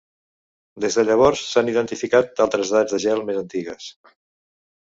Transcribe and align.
Des 0.85 0.97
de 0.99 1.03
llavors 1.09 1.43
s'han 1.49 1.69
identificat 1.73 2.43
altres 2.47 2.75
edats 2.75 2.97
de 2.97 3.01
gel 3.07 3.25
més 3.29 3.41
antigues. 3.43 3.93